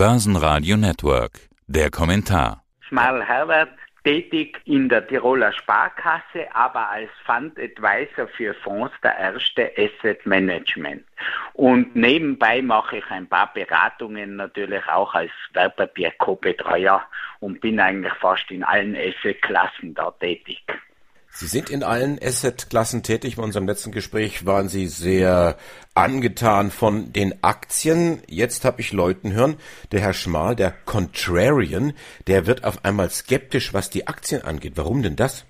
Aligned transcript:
Börsenradio 0.00 0.78
Network. 0.78 1.50
Der 1.66 1.90
Kommentar. 1.90 2.62
Schmal 2.88 3.22
Herbert, 3.22 3.68
tätig 4.02 4.58
in 4.64 4.88
der 4.88 5.06
Tiroler 5.06 5.52
Sparkasse, 5.52 6.46
aber 6.54 6.88
als 6.88 7.10
Fund 7.26 7.58
Advisor 7.58 8.26
für 8.28 8.54
Fonds 8.54 8.94
der 9.02 9.14
erste 9.18 9.70
Asset 9.76 10.24
Management. 10.24 11.04
Und 11.52 11.94
nebenbei 11.94 12.62
mache 12.62 12.96
ich 12.96 13.10
ein 13.10 13.28
paar 13.28 13.52
Beratungen 13.52 14.36
natürlich 14.36 14.88
auch 14.88 15.12
als 15.12 15.32
Wertpapier-Co-Betreuer 15.52 17.02
und 17.40 17.60
bin 17.60 17.78
eigentlich 17.78 18.14
fast 18.14 18.50
in 18.50 18.64
allen 18.64 18.96
Asset-Klassen 18.96 19.92
da 19.92 20.12
tätig. 20.12 20.62
Sie 21.32 21.46
sind 21.46 21.70
in 21.70 21.82
allen 21.82 22.18
Asset-Klassen 22.22 23.02
tätig. 23.02 23.36
Bei 23.36 23.42
unserem 23.42 23.66
letzten 23.66 23.92
Gespräch 23.92 24.44
waren 24.46 24.68
Sie 24.68 24.88
sehr 24.88 25.56
angetan 25.94 26.70
von 26.70 27.12
den 27.12 27.42
Aktien. 27.42 28.22
Jetzt 28.26 28.64
habe 28.64 28.80
ich 28.80 28.92
Leuten 28.92 29.32
hören, 29.32 29.56
der 29.92 30.00
Herr 30.00 30.12
Schmal, 30.12 30.56
der 30.56 30.72
Contrarian, 30.84 31.94
der 32.26 32.46
wird 32.46 32.64
auf 32.64 32.84
einmal 32.84 33.10
skeptisch, 33.10 33.72
was 33.72 33.90
die 33.90 34.08
Aktien 34.08 34.42
angeht. 34.42 34.72
Warum 34.76 35.02
denn 35.02 35.16
das? 35.16 35.46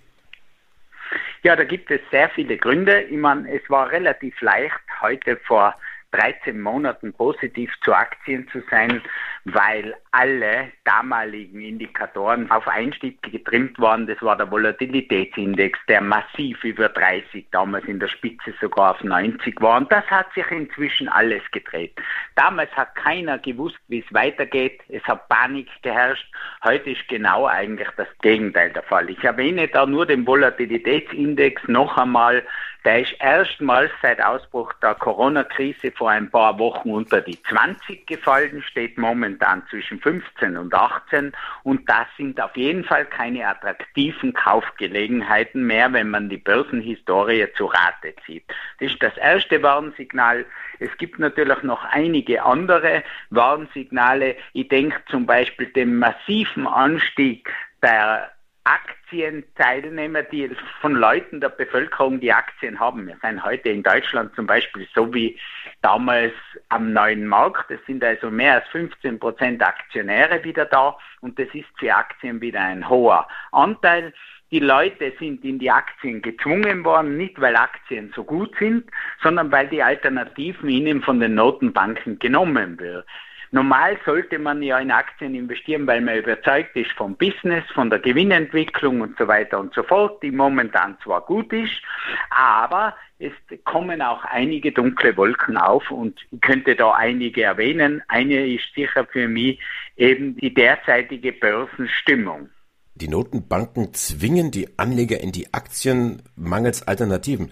Ja, 1.43 1.57
da 1.57 1.65
gibt 1.65 1.91
es 1.91 2.01
sehr 2.10 2.29
viele 2.30 2.59
Gründe. 2.59 3.01
Ich 3.02 3.16
meine, 3.16 3.51
es 3.51 3.62
war 3.71 3.91
relativ 3.91 4.38
leicht, 4.43 4.79
heute 5.01 5.38
vor 5.47 5.74
13 6.12 6.60
Monaten 6.60 7.12
positiv 7.12 7.73
zu 7.83 7.95
Aktien 7.95 8.47
zu 8.52 8.62
sein, 8.71 9.01
weil 9.45 9.95
alle 10.11 10.73
damaligen 10.85 11.61
Indikatoren 11.61 12.51
auf 12.51 12.67
Einstieg 12.69 13.23
getrimmt 13.23 13.79
waren. 13.79 14.07
Das 14.07 14.21
war 14.23 14.37
der 14.37 14.51
Volatilitätsindex, 14.51 15.79
der 15.89 16.01
massiv 16.01 16.63
über 16.65 16.89
30, 16.89 17.47
damals 17.51 17.85
in 17.87 18.01
der 18.01 18.09
Spitze 18.09 18.53
sogar 18.61 18.93
auf 18.93 19.05
90 19.05 19.61
war. 19.61 19.79
Und 19.79 19.91
das 19.91 20.05
hat 20.07 20.33
sich 20.35 20.49
inzwischen 20.51 21.09
alles 21.09 21.43
gedreht. 21.53 21.97
Damals 22.35 22.71
hat 22.73 22.95
keiner 22.97 23.39
gewusst, 23.39 23.79
wie 23.89 24.01
es 24.01 24.15
weitergeht. 24.15 24.80
Es 24.89 25.03
hat 25.05 25.29
Panik 25.29 25.69
geherrscht. 25.83 26.27
Heute 26.65 26.91
ist 26.91 27.09
genau 27.09 27.47
eigentlich 27.47 27.88
das 27.97 28.09
Gegenteil 28.21 28.71
der 28.71 28.82
Fall. 28.82 29.09
Ich 29.10 29.23
erwähne 29.25 29.69
da 29.69 29.87
nur 29.87 30.07
den 30.07 30.27
Volatilitätsindex 30.27 31.63
noch 31.69 31.97
einmal. 31.97 32.43
Der 32.85 33.02
ist 33.02 33.15
erstmals 33.21 33.91
seit 34.01 34.23
Ausbruch 34.23 34.73
der 34.82 34.95
Corona-Krise 34.95 35.93
vor 35.93 36.10
ein 36.10 36.30
paar 36.30 36.59
Wochen 36.59 36.91
unter 36.91 37.21
die 37.21 37.41
20 37.43 38.07
gefallen, 38.07 38.63
steht 38.63 38.97
momentan 38.97 39.29
zwischen 39.68 40.00
15 40.00 40.56
und 40.56 40.73
18 40.74 41.32
und 41.62 41.88
das 41.88 42.06
sind 42.16 42.40
auf 42.40 42.56
jeden 42.56 42.84
Fall 42.84 43.04
keine 43.06 43.46
attraktiven 43.46 44.32
Kaufgelegenheiten 44.32 45.66
mehr, 45.66 45.92
wenn 45.92 46.10
man 46.10 46.28
die 46.28 46.38
Börsenhistorie 46.38 47.46
zu 47.56 47.66
Rate 47.66 48.14
zieht. 48.26 48.45
Das 48.78 48.90
ist 48.90 49.02
das 49.02 49.16
erste 49.16 49.62
Warnsignal. 49.62 50.45
Es 50.78 50.96
gibt 50.98 51.18
natürlich 51.18 51.62
noch 51.62 51.84
einige 51.84 52.42
andere 52.42 53.02
Warnsignale. 53.30 54.36
Ich 54.52 54.68
denke 54.68 55.01
zum 55.10 55.26
Beispiel 55.26 55.66
den 55.66 55.98
massiven 55.98 56.66
Anstieg 56.66 57.48
der 57.82 58.30
Aktienteilnehmer, 58.64 60.23
die 60.23 60.51
von 60.80 60.95
Leuten 60.95 61.40
der 61.40 61.48
Bevölkerung, 61.48 62.20
die 62.20 62.32
Aktien 62.32 62.78
haben. 62.78 63.06
Wir 63.06 63.16
sind 63.23 63.42
heute 63.42 63.70
in 63.70 63.82
Deutschland 63.82 64.34
zum 64.34 64.47
Beispiel 64.47 64.86
so 64.94 65.12
wie 65.14 65.38
damals 65.82 66.32
am 66.69 66.92
neuen 66.92 67.26
Markt. 67.26 67.70
Es 67.70 67.81
sind 67.86 68.04
also 68.04 68.31
mehr 68.31 68.54
als 68.54 68.69
15 68.69 69.19
Prozent 69.19 69.62
Aktionäre 69.62 70.42
wieder 70.44 70.66
da 70.66 70.97
und 71.20 71.38
das 71.38 71.48
ist 71.53 71.69
für 71.78 71.94
Aktien 71.94 72.41
wieder 72.41 72.60
ein 72.60 72.88
hoher 72.88 73.26
Anteil. 73.53 74.12
Die 74.50 74.58
Leute 74.58 75.12
sind 75.19 75.44
in 75.44 75.60
die 75.60 75.70
Aktien 75.70 76.22
gezwungen 76.22 76.84
worden, 76.84 77.16
nicht 77.16 77.41
weil 77.41 77.54
Aktien 77.54 78.12
so 78.16 78.25
gut 78.25 78.53
sind, 78.58 78.91
sondern 79.22 79.53
weil 79.53 79.69
die 79.69 79.82
Alternativen 79.82 80.69
ihnen 80.69 81.03
von 81.03 81.20
den 81.20 81.34
Notenbanken 81.34 82.19
genommen 82.19 82.78
werden. 82.81 83.04
Normal 83.53 83.98
sollte 84.04 84.38
man 84.38 84.62
ja 84.62 84.78
in 84.78 84.92
Aktien 84.92 85.34
investieren, 85.34 85.86
weil 85.86 86.00
man 86.00 86.19
überzeugt 86.19 86.75
ist 86.76 86.92
vom 86.92 87.16
Business, 87.16 87.64
von 87.75 87.91
der 87.91 87.98
Gewinnentwicklung 87.98 89.00
und 89.00 89.19
so 89.19 89.26
weiter 89.26 89.58
und 89.58 89.75
so 89.75 89.82
fort, 89.82 90.22
die 90.22 90.31
momentan 90.31 90.97
zwar 91.03 91.22
gut 91.22 91.53
ist, 91.53 91.82
aber 92.30 92.94
es 93.20 93.32
kommen 93.64 94.00
auch 94.00 94.25
einige 94.25 94.72
dunkle 94.72 95.16
Wolken 95.16 95.58
auf 95.58 95.91
und 95.91 96.19
ich 96.31 96.41
könnte 96.41 96.75
da 96.75 96.92
einige 96.92 97.42
erwähnen. 97.42 98.03
Eine 98.08 98.47
ist 98.47 98.64
sicher 98.75 99.06
für 99.06 99.28
mich 99.28 99.60
eben 99.97 100.36
die 100.36 100.54
derzeitige 100.54 101.32
Börsenstimmung. 101.32 102.48
Die 102.94 103.08
Notenbanken 103.08 103.92
zwingen 103.92 104.50
die 104.50 104.78
Anleger 104.78 105.20
in 105.20 105.32
die 105.32 105.53
Aktien 105.53 106.22
mangels 106.34 106.82
Alternativen. 106.82 107.50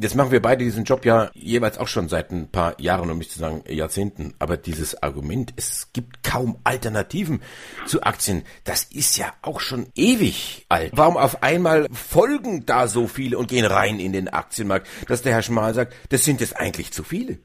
Jetzt 0.00 0.14
machen 0.14 0.30
wir 0.30 0.40
beide 0.40 0.62
diesen 0.62 0.84
Job 0.84 1.04
ja 1.04 1.28
jeweils 1.34 1.76
auch 1.76 1.88
schon 1.88 2.08
seit 2.08 2.30
ein 2.30 2.48
paar 2.48 2.80
Jahren, 2.80 3.10
um 3.10 3.18
nicht 3.18 3.32
zu 3.32 3.40
sagen 3.40 3.64
Jahrzehnten. 3.68 4.32
Aber 4.38 4.56
dieses 4.56 5.02
Argument, 5.02 5.52
es 5.56 5.88
gibt 5.92 6.22
kaum 6.22 6.58
Alternativen 6.62 7.42
zu 7.84 8.04
Aktien, 8.04 8.44
das 8.62 8.84
ist 8.84 9.16
ja 9.16 9.32
auch 9.42 9.58
schon 9.58 9.88
ewig 9.96 10.66
alt. 10.68 10.92
Warum 10.94 11.16
auf 11.16 11.42
einmal 11.42 11.88
folgen 11.92 12.64
da 12.64 12.86
so 12.86 13.08
viele 13.08 13.38
und 13.38 13.48
gehen 13.48 13.64
rein 13.64 13.98
in 13.98 14.12
den 14.12 14.28
Aktienmarkt, 14.28 14.86
dass 15.08 15.22
der 15.22 15.32
Herr 15.32 15.42
Schmal 15.42 15.74
sagt, 15.74 15.94
das 16.10 16.24
sind 16.24 16.40
jetzt 16.40 16.56
eigentlich 16.56 16.92
zu 16.92 17.02
viele? 17.02 17.38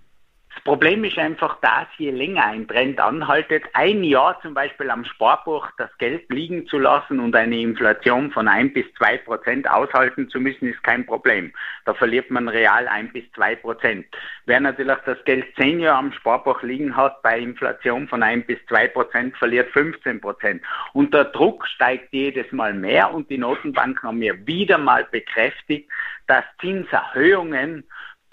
Problem 0.66 1.04
ist 1.04 1.18
einfach, 1.18 1.60
dass 1.60 1.88
je 1.98 2.12
länger 2.12 2.46
ein 2.46 2.66
Trend 2.70 2.98
anhaltet, 2.98 3.64
ein 3.74 4.02
Jahr 4.02 4.40
zum 4.42 4.54
Beispiel 4.54 4.90
am 4.90 5.04
Sparbuch 5.04 5.68
das 5.78 5.90
Geld 5.98 6.32
liegen 6.32 6.68
zu 6.68 6.80
lassen 6.80 7.20
und 7.20 7.36
eine 7.36 7.60
Inflation 7.60 8.32
von 8.32 8.48
ein 8.48 8.72
bis 8.72 8.86
zwei 8.98 9.18
Prozent 9.18 9.70
aushalten 9.70 10.30
zu 10.30 10.40
müssen, 10.40 10.70
ist 10.70 10.82
kein 10.82 11.06
Problem. 11.06 11.52
Da 11.84 11.94
verliert 11.94 12.32
man 12.32 12.48
real 12.48 12.88
ein 12.88 13.12
bis 13.12 13.26
zwei 13.34 13.58
Prozent. 13.58 14.06
Wer 14.46 14.62
natürlich 14.62 15.00
das 15.06 15.22
Geld 15.26 15.46
zehn 15.58 15.82
Jahre 15.82 15.98
am 15.98 16.14
Sparbuch 16.14 16.64
liegen 16.64 16.96
hat, 16.96 17.22
bei 17.24 17.40
Inflation 17.40 18.08
von 18.08 18.24
ein 18.24 18.46
bis 18.46 18.58
zwei 18.70 18.88
Prozent, 18.88 19.36
verliert 19.36 19.70
15 19.72 20.22
Prozent. 20.22 20.62
Und 20.94 21.14
der 21.14 21.26
Druck 21.26 21.68
steigt 21.68 22.14
jedes 22.14 22.50
Mal 22.54 22.74
mehr 22.74 23.14
und 23.14 23.30
die 23.30 23.38
Notenbanken 23.38 24.08
haben 24.08 24.20
mir 24.20 24.48
wieder 24.48 24.78
mal 24.78 25.06
bekräftigt, 25.12 25.90
dass 26.28 26.46
Zinserhöhungen 26.62 27.84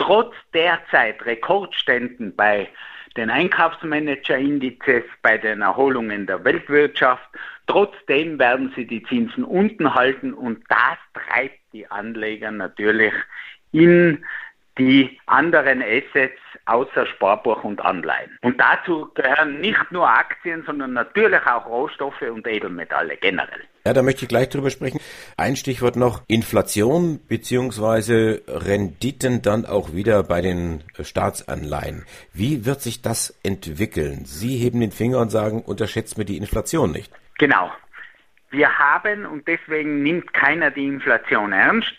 trotz 0.00 0.34
derzeit 0.54 1.24
Rekordständen 1.26 2.34
bei 2.34 2.68
den 3.16 3.28
Einkaufsmanager-Indizes, 3.28 5.04
bei 5.20 5.36
den 5.36 5.60
Erholungen 5.60 6.26
der 6.26 6.42
Weltwirtschaft, 6.42 7.28
trotzdem 7.66 8.38
werden 8.38 8.72
sie 8.74 8.86
die 8.86 9.02
Zinsen 9.02 9.44
unten 9.44 9.94
halten 9.94 10.32
und 10.32 10.64
das 10.68 10.96
treibt 11.12 11.58
die 11.72 11.90
Anleger 11.90 12.50
natürlich 12.50 13.12
in 13.72 14.24
die 14.78 15.18
anderen 15.26 15.82
Assets 15.82 16.38
außer 16.66 17.06
Sparbuch 17.06 17.64
und 17.64 17.80
Anleihen. 17.80 18.38
Und 18.42 18.60
dazu 18.60 19.10
gehören 19.14 19.60
nicht 19.60 19.90
nur 19.90 20.08
Aktien, 20.08 20.62
sondern 20.64 20.92
natürlich 20.92 21.44
auch 21.46 21.66
Rohstoffe 21.66 22.22
und 22.22 22.46
Edelmetalle 22.46 23.16
generell. 23.16 23.64
Ja, 23.84 23.94
da 23.94 24.02
möchte 24.02 24.24
ich 24.24 24.28
gleich 24.28 24.48
drüber 24.50 24.70
sprechen. 24.70 25.00
Ein 25.36 25.56
Stichwort 25.56 25.96
noch 25.96 26.22
Inflation 26.28 27.20
beziehungsweise 27.26 28.42
Renditen 28.46 29.42
dann 29.42 29.64
auch 29.64 29.92
wieder 29.92 30.22
bei 30.22 30.42
den 30.42 30.84
Staatsanleihen. 31.00 32.04
Wie 32.32 32.66
wird 32.66 32.82
sich 32.82 33.02
das 33.02 33.38
entwickeln? 33.42 34.24
Sie 34.26 34.58
heben 34.58 34.80
den 34.80 34.92
Finger 34.92 35.18
und 35.18 35.30
sagen, 35.30 35.62
unterschätzt 35.62 36.18
mir 36.18 36.26
die 36.26 36.36
Inflation 36.36 36.92
nicht. 36.92 37.12
Genau. 37.38 37.72
Wir 38.50 38.78
haben, 38.78 39.26
und 39.26 39.46
deswegen 39.48 40.02
nimmt 40.02 40.34
keiner 40.34 40.70
die 40.70 40.86
Inflation 40.86 41.52
ernst, 41.52 41.94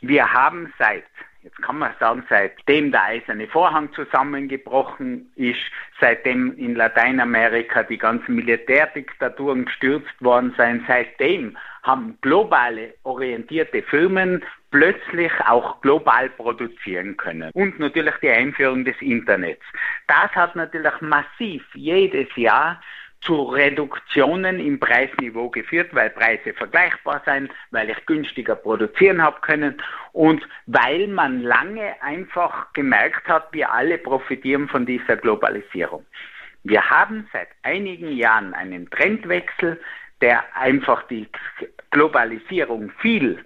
wir 0.00 0.32
haben 0.32 0.72
seit 0.78 1.04
jetzt 1.42 1.60
kann 1.62 1.78
man 1.78 1.92
sagen, 1.98 2.24
seitdem 2.28 2.92
der 2.92 3.04
eiserne 3.04 3.46
Vorhang 3.48 3.92
zusammengebrochen 3.94 5.30
ist, 5.36 5.60
seitdem 6.00 6.56
in 6.56 6.74
Lateinamerika 6.74 7.82
die 7.82 7.98
ganzen 7.98 8.34
Militärdiktaturen 8.34 9.64
gestürzt 9.64 10.14
worden 10.20 10.54
sind, 10.56 10.84
seitdem 10.86 11.56
haben 11.82 12.18
globale 12.20 12.94
orientierte 13.04 13.82
Firmen 13.82 14.44
plötzlich 14.70 15.32
auch 15.46 15.80
global 15.80 16.28
produzieren 16.30 17.16
können. 17.16 17.50
Und 17.54 17.80
natürlich 17.80 18.14
die 18.22 18.30
Einführung 18.30 18.84
des 18.84 19.00
Internets. 19.00 19.64
Das 20.06 20.30
hat 20.32 20.54
natürlich 20.54 21.00
massiv 21.00 21.64
jedes 21.74 22.28
Jahr 22.36 22.80
zu 23.22 23.42
Reduktionen 23.42 24.58
im 24.58 24.80
Preisniveau 24.80 25.50
geführt, 25.50 25.94
weil 25.94 26.10
Preise 26.10 26.54
vergleichbar 26.54 27.22
sind, 27.24 27.52
weil 27.70 27.90
ich 27.90 28.06
günstiger 28.06 28.54
produzieren 28.54 29.22
habe 29.22 29.40
können 29.40 29.80
und 30.12 30.46
weil 30.66 31.06
man 31.08 31.42
lange 31.42 32.00
einfach 32.02 32.72
gemerkt 32.72 33.28
hat, 33.28 33.52
wir 33.52 33.70
alle 33.72 33.98
profitieren 33.98 34.68
von 34.68 34.86
dieser 34.86 35.16
Globalisierung. 35.16 36.04
Wir 36.64 36.88
haben 36.88 37.28
seit 37.32 37.48
einigen 37.62 38.12
Jahren 38.12 38.54
einen 38.54 38.88
Trendwechsel, 38.90 39.80
der 40.20 40.44
einfach 40.56 41.02
die 41.04 41.28
Globalisierung 41.90 42.90
viel 43.00 43.42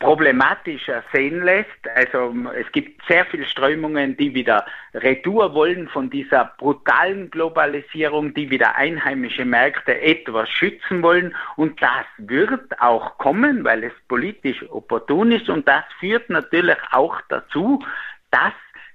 problematischer 0.00 1.04
sehen 1.12 1.44
lässt. 1.44 1.88
Also 1.94 2.34
es 2.58 2.70
gibt 2.72 3.00
sehr 3.06 3.24
viele 3.26 3.44
Strömungen, 3.44 4.16
die 4.16 4.34
wieder 4.34 4.66
Retour 4.94 5.54
wollen 5.54 5.88
von 5.88 6.10
dieser 6.10 6.52
brutalen 6.58 7.30
Globalisierung, 7.30 8.34
die 8.34 8.50
wieder 8.50 8.76
einheimische 8.76 9.44
Märkte 9.44 10.00
etwas 10.00 10.48
schützen 10.50 11.02
wollen. 11.02 11.34
Und 11.56 11.80
das 11.80 12.06
wird 12.18 12.80
auch 12.80 13.18
kommen, 13.18 13.64
weil 13.64 13.84
es 13.84 13.92
politisch 14.08 14.64
opportun 14.70 15.32
ist. 15.32 15.48
Und 15.48 15.68
das 15.68 15.84
führt 16.00 16.28
natürlich 16.28 16.78
auch 16.90 17.20
dazu, 17.28 17.84
dass 18.30 18.52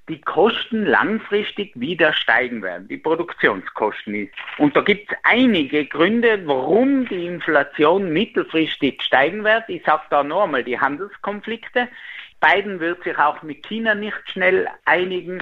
die 0.10 0.20
Kosten 0.20 0.86
langfristig 0.86 1.72
wieder 1.76 2.14
steigen 2.14 2.62
werden, 2.62 2.88
die 2.88 2.98
Produktionskosten. 2.98 4.30
Und 4.58 4.76
da 4.76 4.82
gibt 4.82 5.12
es 5.12 5.18
einige 5.24 5.86
Gründe, 5.86 6.42
warum 6.46 7.08
die 7.08 7.26
Inflation 7.26 8.12
mittelfristig 8.12 9.02
steigen 9.02 9.44
wird. 9.44 9.64
Ich 9.70 9.84
sage 9.86 10.04
da 10.10 10.24
noch 10.24 10.44
einmal 10.44 10.64
die 10.64 10.80
Handelskonflikte. 10.80 11.88
Biden 12.42 12.80
wird 12.82 13.04
sich 13.04 13.18
auch 13.18 13.42
mit 13.44 13.66
China 13.66 13.96
nicht 13.96 14.18
schnell 14.26 14.68
einigen. 14.84 15.42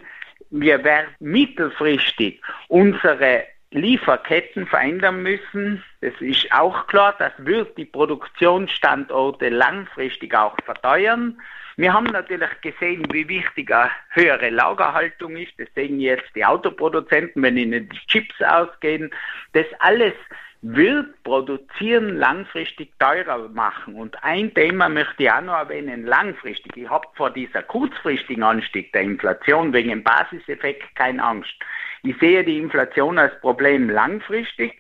Wir 0.51 0.83
werden 0.83 1.07
mittelfristig 1.19 2.39
unsere 2.67 3.45
Lieferketten 3.71 4.67
verändern 4.67 5.23
müssen. 5.23 5.83
Das 6.01 6.13
ist 6.19 6.51
auch 6.51 6.87
klar. 6.87 7.15
Das 7.17 7.31
wird 7.37 7.77
die 7.77 7.85
Produktionsstandorte 7.85 9.49
langfristig 9.49 10.35
auch 10.35 10.55
verteuern. 10.65 11.39
Wir 11.81 11.93
haben 11.93 12.05
natürlich 12.05 12.61
gesehen, 12.61 13.07
wie 13.11 13.27
wichtig 13.27 13.73
eine 13.73 13.89
höhere 14.11 14.51
Lagerhaltung 14.51 15.35
ist. 15.35 15.53
Das 15.57 15.67
sehen 15.73 15.99
jetzt 15.99 16.29
die 16.35 16.45
Autoproduzenten, 16.45 17.41
wenn 17.41 17.57
ihnen 17.57 17.89
die 17.89 17.97
Chips 18.05 18.39
ausgehen. 18.39 19.09
Das 19.53 19.65
alles 19.79 20.13
wird 20.61 21.07
Produzieren 21.23 22.17
langfristig 22.17 22.91
teurer 22.99 23.49
machen. 23.49 23.95
Und 23.95 24.23
ein 24.23 24.53
Thema 24.53 24.89
möchte 24.89 25.23
ich 25.23 25.31
auch 25.31 25.41
noch 25.41 25.55
erwähnen, 25.57 26.05
langfristig. 26.05 26.77
Ich 26.77 26.87
habe 26.87 27.07
vor 27.15 27.31
dieser 27.31 27.63
kurzfristigen 27.63 28.43
Anstieg 28.43 28.93
der 28.93 29.01
Inflation 29.01 29.73
wegen 29.73 29.89
dem 29.89 30.03
Basiseffekt 30.03 30.95
keine 30.95 31.23
Angst. 31.23 31.55
Ich 32.03 32.15
sehe 32.19 32.43
die 32.43 32.59
Inflation 32.59 33.17
als 33.17 33.33
Problem 33.41 33.89
langfristig. 33.89 34.77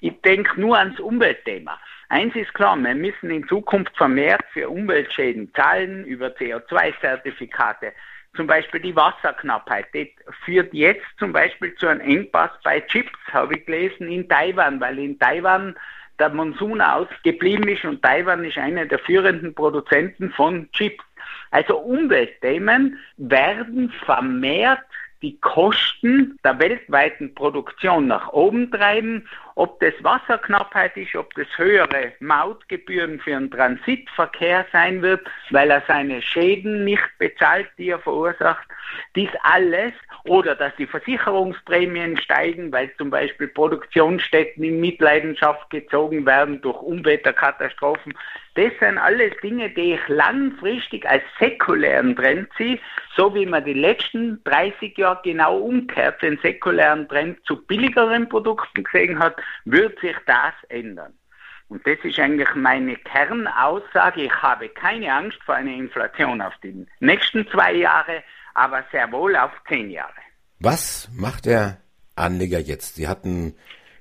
Ich 0.00 0.20
denke 0.22 0.60
nur 0.60 0.78
ans 0.78 0.98
Umweltthema. 1.00 1.78
Eins 2.08 2.34
ist 2.36 2.54
klar, 2.54 2.76
wir 2.76 2.94
müssen 2.94 3.30
in 3.30 3.46
Zukunft 3.48 3.96
vermehrt 3.96 4.44
für 4.52 4.68
Umweltschäden 4.68 5.52
zahlen 5.54 6.04
über 6.04 6.28
CO2-Zertifikate. 6.28 7.92
Zum 8.36 8.46
Beispiel 8.46 8.80
die 8.80 8.94
Wasserknappheit. 8.94 9.86
Das 9.92 10.34
führt 10.44 10.72
jetzt 10.72 11.06
zum 11.18 11.32
Beispiel 11.32 11.74
zu 11.76 11.86
einem 11.88 12.00
Engpass 12.00 12.50
bei 12.62 12.80
Chips, 12.80 13.18
habe 13.32 13.56
ich 13.56 13.66
gelesen, 13.66 14.08
in 14.08 14.28
Taiwan, 14.28 14.80
weil 14.80 14.98
in 14.98 15.18
Taiwan 15.18 15.74
der 16.18 16.28
Monsun 16.28 16.80
ausgeblieben 16.80 17.68
ist 17.68 17.84
und 17.84 18.02
Taiwan 18.02 18.44
ist 18.44 18.58
einer 18.58 18.86
der 18.86 18.98
führenden 18.98 19.54
Produzenten 19.54 20.30
von 20.30 20.70
Chips. 20.72 21.04
Also 21.50 21.78
Umweltthemen 21.78 22.98
werden 23.16 23.90
vermehrt 24.04 24.80
die 25.22 25.38
Kosten 25.40 26.38
der 26.44 26.58
weltweiten 26.58 27.34
Produktion 27.34 28.06
nach 28.06 28.28
oben 28.32 28.70
treiben, 28.70 29.26
ob 29.56 29.80
das 29.80 29.94
Wasserknappheit 30.02 30.96
ist, 30.98 31.16
ob 31.16 31.34
das 31.34 31.46
höhere 31.56 32.12
Mautgebühren 32.20 33.18
für 33.18 33.30
den 33.30 33.50
Transitverkehr 33.50 34.66
sein 34.70 35.00
wird, 35.00 35.26
weil 35.50 35.70
er 35.70 35.82
seine 35.88 36.20
Schäden 36.20 36.84
nicht 36.84 37.02
bezahlt, 37.18 37.66
die 37.78 37.88
er 37.88 37.98
verursacht. 37.98 38.68
Dies 39.14 39.30
alles 39.42 39.94
oder 40.24 40.54
dass 40.54 40.76
die 40.76 40.86
Versicherungsprämien 40.86 42.18
steigen, 42.18 42.70
weil 42.70 42.94
zum 42.96 43.08
Beispiel 43.08 43.48
Produktionsstätten 43.48 44.62
in 44.62 44.78
Mitleidenschaft 44.78 45.70
gezogen 45.70 46.26
werden 46.26 46.60
durch 46.60 46.80
Umweltkatastrophen. 46.82 48.14
Das 48.56 48.72
sind 48.80 48.98
alles 48.98 49.32
Dinge, 49.42 49.70
die 49.70 49.94
ich 49.94 50.08
langfristig 50.08 51.06
als 51.06 51.22
säkulären 51.38 52.16
Trend 52.16 52.48
sehe, 52.56 52.78
so 53.14 53.34
wie 53.34 53.44
man 53.44 53.64
die 53.64 53.74
letzten 53.74 54.42
30 54.44 54.96
Jahre 54.96 55.20
genau 55.24 55.58
umkehrt, 55.58 56.22
den 56.22 56.38
säkulären 56.38 57.06
Trend 57.08 57.38
zu 57.44 57.64
billigeren 57.66 58.28
Produkten 58.28 58.84
gesehen 58.84 59.18
hat, 59.18 59.36
wird 59.64 59.98
sich 60.00 60.16
das 60.26 60.54
ändern. 60.68 61.14
Und 61.68 61.86
das 61.86 61.98
ist 62.04 62.18
eigentlich 62.18 62.54
meine 62.54 62.96
Kernaussage. 62.96 64.22
Ich 64.22 64.42
habe 64.42 64.68
keine 64.68 65.12
Angst 65.12 65.38
vor 65.44 65.56
einer 65.56 65.72
Inflation 65.72 66.40
auf 66.40 66.54
die 66.62 66.86
nächsten 67.00 67.46
zwei 67.48 67.72
Jahre, 67.74 68.22
aber 68.54 68.84
sehr 68.92 69.10
wohl 69.10 69.36
auf 69.36 69.50
zehn 69.68 69.90
Jahre. 69.90 70.14
Was 70.60 71.10
macht 71.12 71.46
der 71.46 71.78
Anleger 72.14 72.60
jetzt? 72.60 72.94
Sie 72.94 73.08
hatten 73.08 73.56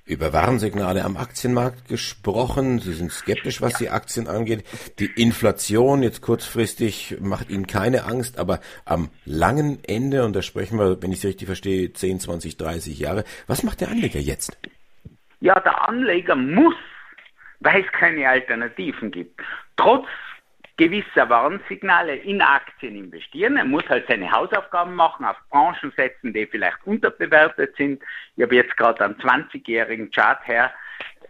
über 0.05 0.31
Warnsignale 0.31 1.03
am 1.03 1.17
Aktienmarkt 1.17 1.87
gesprochen. 1.87 2.79
Sie 2.79 2.93
sind 2.93 3.11
skeptisch, 3.11 3.61
was 3.61 3.73
die 3.73 3.89
Aktien 3.89 4.27
angeht. 4.27 4.63
Die 4.99 5.07
Inflation 5.07 6.03
jetzt 6.03 6.21
kurzfristig 6.21 7.17
macht 7.19 7.49
Ihnen 7.49 7.65
keine 7.65 8.05
Angst, 8.05 8.37
aber 8.37 8.59
am 8.85 9.09
langen 9.25 9.83
Ende, 9.83 10.23
und 10.23 10.33
da 10.33 10.43
sprechen 10.43 10.77
wir, 10.77 11.01
wenn 11.01 11.11
ich 11.11 11.19
es 11.19 11.25
richtig 11.25 11.47
verstehe, 11.47 11.91
10, 11.91 12.19
20, 12.19 12.57
30 12.57 12.99
Jahre, 12.99 13.23
was 13.47 13.63
macht 13.63 13.81
der 13.81 13.89
Anleger 13.89 14.19
jetzt? 14.19 14.55
Ja, 15.39 15.59
der 15.59 15.87
Anleger 15.87 16.35
muss, 16.35 16.75
weil 17.59 17.83
es 17.83 17.91
keine 17.91 18.27
Alternativen 18.27 19.11
gibt, 19.11 19.41
trotz 19.77 20.07
gewisser 20.77 21.29
Warnsignale 21.29 22.15
in 22.15 22.41
Aktien 22.41 22.95
investieren. 22.95 23.57
Er 23.57 23.65
muss 23.65 23.87
halt 23.87 24.07
seine 24.07 24.29
Hausaufgaben 24.31 24.95
machen, 24.95 25.25
auf 25.25 25.37
Branchen 25.49 25.91
setzen, 25.95 26.33
die 26.33 26.45
vielleicht 26.45 26.85
unterbewertet 26.85 27.75
sind. 27.77 28.03
Ich 28.35 28.43
habe 28.43 28.55
jetzt 28.55 28.75
gerade 28.75 29.05
einen 29.05 29.15
20-jährigen 29.15 30.11
Chart 30.11 30.45
her 30.45 30.73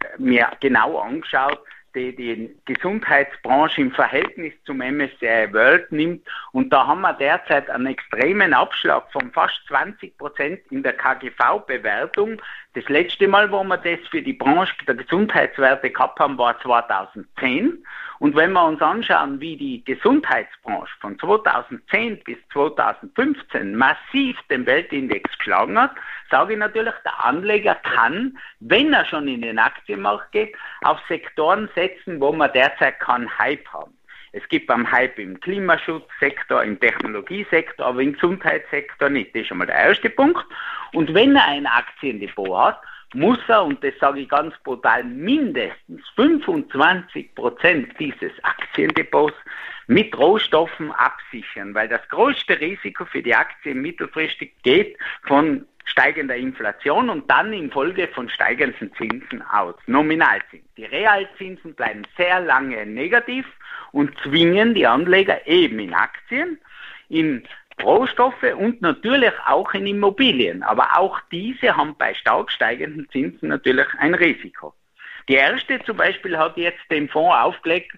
äh, 0.00 0.06
mir 0.18 0.50
genau 0.60 0.98
angeschaut, 0.98 1.60
die 1.94 2.14
die 2.14 2.54
Gesundheitsbranche 2.66 3.80
im 3.80 3.92
Verhältnis 3.92 4.52
zum 4.64 4.78
MSCI 4.78 5.52
World 5.52 5.90
nimmt. 5.92 6.26
Und 6.52 6.70
da 6.70 6.86
haben 6.86 7.00
wir 7.00 7.14
derzeit 7.14 7.70
einen 7.70 7.86
extremen 7.86 8.52
Abschlag 8.52 9.10
von 9.12 9.30
fast 9.30 9.54
20 9.68 10.18
Prozent 10.18 10.60
in 10.70 10.82
der 10.82 10.92
KGV-Bewertung. 10.92 12.42
Das 12.76 12.86
letzte 12.90 13.26
Mal, 13.26 13.50
wo 13.50 13.64
wir 13.64 13.78
das 13.78 14.06
für 14.10 14.20
die 14.20 14.34
Branche 14.34 14.74
der 14.86 14.96
Gesundheitswerte 14.96 15.90
gehabt 15.90 16.20
haben, 16.20 16.36
war 16.36 16.60
2010. 16.60 17.82
Und 18.18 18.36
wenn 18.36 18.52
wir 18.52 18.66
uns 18.66 18.82
anschauen, 18.82 19.40
wie 19.40 19.56
die 19.56 19.82
Gesundheitsbranche 19.82 20.92
von 21.00 21.18
2010 21.18 22.22
bis 22.24 22.36
2015 22.52 23.74
massiv 23.74 24.36
den 24.50 24.66
Weltindex 24.66 25.38
geschlagen 25.38 25.80
hat, 25.80 25.92
sage 26.30 26.52
ich 26.52 26.58
natürlich, 26.58 26.92
der 27.02 27.24
Anleger 27.24 27.76
kann, 27.76 28.36
wenn 28.60 28.92
er 28.92 29.06
schon 29.06 29.26
in 29.26 29.40
den 29.40 29.58
Aktienmarkt 29.58 30.32
geht, 30.32 30.54
auf 30.82 30.98
Sektoren 31.08 31.70
setzen, 31.74 32.20
wo 32.20 32.30
man 32.30 32.52
derzeit 32.52 33.00
keinen 33.00 33.38
Hype 33.38 33.66
haben. 33.72 33.96
Es 34.36 34.46
gibt 34.50 34.70
einen 34.70 34.90
Hype 34.92 35.18
im 35.18 35.40
Klimaschutzsektor, 35.40 36.62
im 36.62 36.78
Technologiesektor, 36.78 37.86
aber 37.86 38.02
im 38.02 38.12
Gesundheitssektor 38.12 39.08
nicht. 39.08 39.34
Das 39.34 39.42
ist 39.42 39.48
schon 39.48 39.56
mal 39.58 39.66
der 39.66 39.76
erste 39.76 40.10
Punkt. 40.10 40.44
Und 40.92 41.14
wenn 41.14 41.36
er 41.36 41.46
ein 41.46 41.66
Aktiendepot 41.66 42.54
hat, 42.54 42.80
muss 43.14 43.38
er, 43.48 43.64
und 43.64 43.82
das 43.82 43.94
sage 43.98 44.20
ich 44.20 44.28
ganz 44.28 44.54
brutal, 44.62 45.04
mindestens 45.04 46.06
25 46.16 47.34
Prozent 47.34 47.98
dieses 47.98 48.32
Aktiendepots 48.42 49.34
mit 49.86 50.16
Rohstoffen 50.18 50.92
absichern, 50.92 51.74
weil 51.74 51.88
das 51.88 52.06
größte 52.10 52.60
Risiko 52.60 53.06
für 53.06 53.22
die 53.22 53.34
Aktien 53.34 53.80
mittelfristig 53.80 54.52
geht 54.62 54.98
von 55.22 55.66
steigender 55.86 56.36
Inflation 56.36 57.08
und 57.08 57.30
dann 57.30 57.52
in 57.52 57.70
Folge 57.70 58.08
von 58.08 58.28
steigenden 58.28 58.92
Zinsen 58.94 59.42
aus. 59.42 59.74
Nominalzinsen. 59.86 60.68
Die 60.76 60.84
Realzinsen 60.84 61.74
bleiben 61.74 62.02
sehr 62.16 62.40
lange 62.40 62.84
negativ 62.84 63.46
und 63.92 64.12
zwingen 64.22 64.74
die 64.74 64.86
Anleger 64.86 65.46
eben 65.46 65.78
in 65.78 65.94
Aktien, 65.94 66.58
in 67.08 67.44
Rohstoffe 67.82 68.54
und 68.58 68.82
natürlich 68.82 69.32
auch 69.46 69.72
in 69.74 69.86
Immobilien. 69.86 70.62
Aber 70.62 70.98
auch 70.98 71.20
diese 71.30 71.76
haben 71.76 71.94
bei 71.96 72.14
stark 72.14 72.50
steigenden 72.50 73.08
Zinsen 73.10 73.48
natürlich 73.48 73.86
ein 73.98 74.14
Risiko. 74.14 74.74
Die 75.28 75.34
erste 75.34 75.82
zum 75.84 75.96
Beispiel 75.96 76.38
hat 76.38 76.56
jetzt 76.56 76.90
den 76.90 77.08
Fonds 77.08 77.36
aufgelegt, 77.36 77.92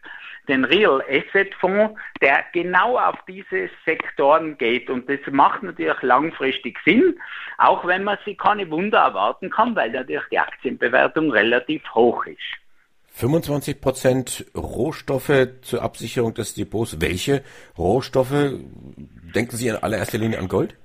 den 0.48 0.64
Real 0.64 1.02
Asset 1.08 1.54
Fonds, 1.54 1.98
der 2.20 2.44
genau 2.52 2.98
auf 2.98 3.16
diese 3.28 3.68
Sektoren 3.84 4.58
geht. 4.58 4.90
Und 4.90 5.08
das 5.08 5.20
macht 5.30 5.62
natürlich 5.62 6.02
langfristig 6.02 6.78
Sinn, 6.84 7.18
auch 7.58 7.86
wenn 7.86 8.04
man 8.04 8.18
sich 8.24 8.38
keine 8.38 8.70
Wunder 8.70 8.98
erwarten 8.98 9.50
kann, 9.50 9.76
weil 9.76 9.90
natürlich 9.90 10.24
die 10.30 10.38
Aktienbewertung 10.38 11.30
relativ 11.30 11.82
hoch 11.94 12.24
ist. 12.26 12.38
25 13.18 13.80
Prozent 13.80 14.46
Rohstoffe 14.56 15.48
zur 15.62 15.82
Absicherung 15.82 16.34
des 16.34 16.54
Depots. 16.54 17.00
Welche 17.00 17.42
Rohstoffe? 17.76 18.52
Denken 19.34 19.56
Sie 19.56 19.68
in 19.68 19.76
allererster 19.76 20.18
Linie 20.18 20.38
an 20.38 20.48
Gold? 20.48 20.76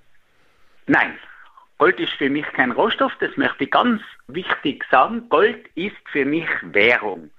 Nein. 0.87 1.17
Gold 1.77 1.99
ist 1.99 2.13
für 2.13 2.29
mich 2.29 2.45
kein 2.53 2.71
Rohstoff, 2.71 3.11
das 3.19 3.35
möchte 3.35 3.65
ich 3.65 3.71
ganz 3.71 4.01
wichtig 4.27 4.85
sagen. 4.89 5.27
Gold 5.29 5.67
ist 5.75 5.95
für 6.11 6.25
mich 6.25 6.47
Währung. 6.61 7.29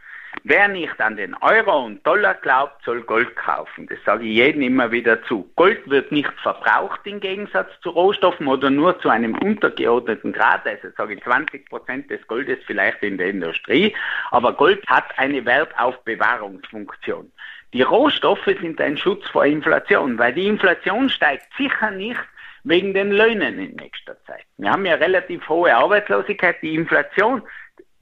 Wer 0.46 0.68
nicht 0.68 1.00
an 1.00 1.16
den 1.16 1.34
Euro 1.36 1.86
und 1.86 2.06
Dollar 2.06 2.34
glaubt, 2.34 2.84
soll 2.84 3.00
Gold 3.00 3.34
kaufen. 3.34 3.86
Das 3.86 3.96
sage 4.04 4.24
ich 4.24 4.34
jedem 4.34 4.60
immer 4.60 4.92
wieder 4.92 5.22
zu. 5.22 5.50
Gold 5.56 5.88
wird 5.88 6.12
nicht 6.12 6.30
verbraucht 6.42 7.00
im 7.04 7.18
Gegensatz 7.18 7.70
zu 7.80 7.88
Rohstoffen 7.88 8.46
oder 8.46 8.68
nur 8.68 9.00
zu 9.00 9.08
einem 9.08 9.38
untergeordneten 9.38 10.34
Grad. 10.34 10.66
Also 10.66 10.88
sage 10.98 11.14
ich 11.14 11.22
20 11.22 11.66
Prozent 11.70 12.10
des 12.10 12.26
Goldes 12.26 12.58
vielleicht 12.66 13.02
in 13.02 13.16
der 13.16 13.30
Industrie. 13.30 13.96
Aber 14.32 14.52
Gold 14.52 14.86
hat 14.86 15.06
eine 15.16 15.42
Wertaufbewahrungsfunktion. 15.46 17.32
Die 17.72 17.80
Rohstoffe 17.80 18.44
sind 18.60 18.78
ein 18.82 18.98
Schutz 18.98 19.26
vor 19.30 19.46
Inflation, 19.46 20.18
weil 20.18 20.34
die 20.34 20.46
Inflation 20.46 21.08
steigt 21.08 21.46
sicher 21.56 21.90
nicht 21.90 22.20
wegen 22.64 22.92
den 22.92 23.12
Löhnen 23.12 23.58
in 23.58 23.76
nächster 23.76 24.22
Zeit. 24.24 24.44
Wir 24.58 24.70
haben 24.70 24.84
ja 24.84 24.96
relativ 24.96 25.48
hohe 25.48 25.74
Arbeitslosigkeit. 25.74 26.60
Die 26.60 26.74
Inflation 26.74 27.40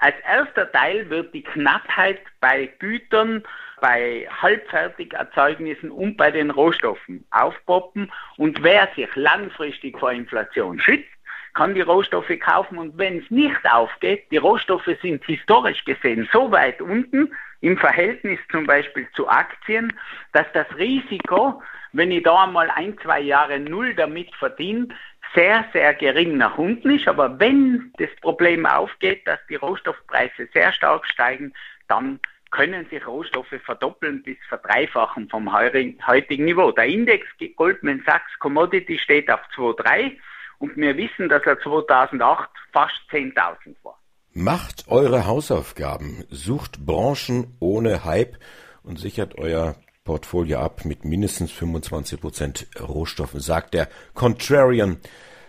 als 0.02 0.16
erster 0.26 0.70
Teil 0.72 1.08
wird 1.10 1.32
die 1.32 1.44
Knappheit 1.44 2.20
bei 2.40 2.66
Gütern 2.78 3.44
bei 3.80 4.28
Halbfertigerzeugnissen 4.40 5.90
und 5.90 6.16
bei 6.16 6.30
den 6.30 6.50
Rohstoffen 6.50 7.24
aufpoppen. 7.32 8.12
Und 8.36 8.62
wer 8.62 8.88
sich 8.94 9.08
langfristig 9.16 9.98
vor 9.98 10.12
Inflation 10.12 10.78
schützt, 10.80 11.10
kann 11.54 11.74
die 11.74 11.82
Rohstoffe 11.82 12.32
kaufen 12.40 12.78
und 12.78 12.96
wenn 12.96 13.18
es 13.18 13.30
nicht 13.30 13.60
aufgeht, 13.70 14.24
die 14.30 14.38
Rohstoffe 14.38 14.88
sind 15.02 15.22
historisch 15.24 15.84
gesehen 15.84 16.28
so 16.32 16.50
weit 16.50 16.80
unten 16.80 17.30
im 17.60 17.76
Verhältnis 17.76 18.38
zum 18.50 18.66
Beispiel 18.66 19.06
zu 19.14 19.28
Aktien, 19.28 19.92
dass 20.32 20.46
das 20.54 20.66
Risiko, 20.78 21.62
wenn 21.92 22.10
ich 22.10 22.22
da 22.22 22.44
einmal 22.44 22.70
ein, 22.70 22.96
zwei 23.02 23.20
Jahre 23.20 23.60
null 23.60 23.94
damit 23.94 24.34
verdiene, 24.36 24.88
sehr, 25.34 25.64
sehr 25.72 25.94
gering 25.94 26.36
nach 26.36 26.58
unten 26.58 26.90
ist. 26.90 27.08
Aber 27.08 27.38
wenn 27.38 27.92
das 27.98 28.10
Problem 28.20 28.66
aufgeht, 28.66 29.26
dass 29.26 29.40
die 29.48 29.56
Rohstoffpreise 29.56 30.48
sehr 30.52 30.72
stark 30.72 31.06
steigen, 31.06 31.52
dann 31.88 32.20
können 32.50 32.86
sich 32.90 33.06
Rohstoffe 33.06 33.54
verdoppeln 33.64 34.22
bis 34.22 34.36
verdreifachen 34.48 35.28
vom 35.28 35.52
heutigen 35.52 36.44
Niveau. 36.44 36.70
Der 36.70 36.84
Index 36.84 37.26
Goldman 37.56 38.02
Sachs 38.06 38.38
Commodity 38.38 38.98
steht 38.98 39.30
auf 39.30 39.40
2,3 39.56 40.16
und 40.58 40.76
wir 40.76 40.96
wissen, 40.96 41.28
dass 41.28 41.42
er 41.44 41.58
2008 41.60 42.50
fast 42.72 43.00
10.000 43.10 43.74
war. 43.82 43.98
Macht 44.34 44.86
eure 44.88 45.26
Hausaufgaben, 45.26 46.24
sucht 46.30 46.84
Branchen 46.86 47.56
ohne 47.58 48.04
Hype 48.04 48.36
und 48.82 48.98
sichert 48.98 49.38
euer 49.38 49.76
Portfolio 50.04 50.58
ab 50.58 50.84
mit 50.84 51.04
mindestens 51.04 51.52
25 51.52 52.20
Prozent 52.20 52.66
Rohstoffen, 52.80 53.40
sagt 53.40 53.74
der 53.74 53.88
Contrarian 54.14 54.98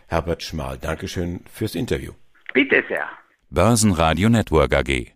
Herbert 0.07 0.43
Schmal. 0.43 0.77
Dankeschön 0.77 1.41
fürs 1.51 1.75
Interview. 1.75 2.13
Bitte 2.53 2.83
sehr. 2.87 3.07
Börsenradio 3.49 4.29
Network 4.29 4.73
AG. 4.73 5.13